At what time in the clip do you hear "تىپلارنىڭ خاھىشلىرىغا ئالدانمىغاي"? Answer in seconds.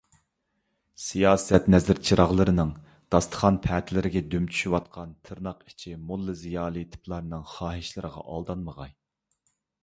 6.97-8.93